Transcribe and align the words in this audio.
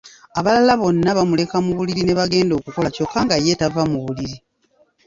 Abalala 0.39 0.73
bonna 0.81 1.17
bamuleka 1.17 1.57
mu 1.65 1.71
buliri 1.77 2.01
ne 2.05 2.13
bagenda 2.19 2.53
okukola 2.55 2.87
kyokka 2.95 3.19
nga 3.25 3.35
ye 3.45 3.53
tava 3.61 3.83
mu 3.91 3.99
buliri. 4.05 4.35